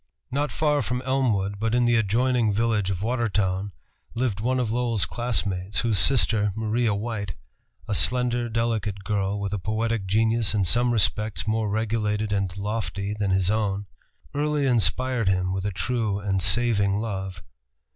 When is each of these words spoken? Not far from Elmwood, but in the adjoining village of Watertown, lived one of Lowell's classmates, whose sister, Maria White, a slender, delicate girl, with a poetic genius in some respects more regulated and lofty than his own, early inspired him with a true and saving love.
Not 0.31 0.51
far 0.51 0.81
from 0.81 1.03
Elmwood, 1.03 1.59
but 1.59 1.75
in 1.75 1.85
the 1.85 1.95
adjoining 1.95 2.51
village 2.55 2.89
of 2.89 3.03
Watertown, 3.03 3.71
lived 4.15 4.39
one 4.39 4.59
of 4.59 4.71
Lowell's 4.71 5.05
classmates, 5.05 5.81
whose 5.81 5.99
sister, 5.99 6.51
Maria 6.55 6.95
White, 6.95 7.35
a 7.87 7.93
slender, 7.93 8.49
delicate 8.49 9.03
girl, 9.03 9.39
with 9.39 9.53
a 9.53 9.59
poetic 9.59 10.07
genius 10.07 10.55
in 10.55 10.65
some 10.65 10.91
respects 10.91 11.47
more 11.47 11.69
regulated 11.69 12.33
and 12.33 12.57
lofty 12.57 13.13
than 13.13 13.29
his 13.29 13.51
own, 13.51 13.85
early 14.33 14.65
inspired 14.65 15.29
him 15.29 15.53
with 15.53 15.67
a 15.67 15.71
true 15.71 16.17
and 16.17 16.41
saving 16.41 16.97
love. 16.97 17.43